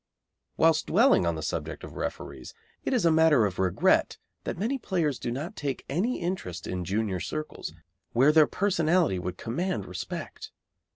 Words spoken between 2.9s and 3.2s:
is a